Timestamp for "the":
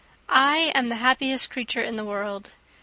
0.87-0.95, 1.95-2.03